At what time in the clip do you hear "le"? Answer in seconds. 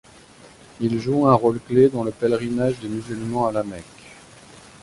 2.03-2.09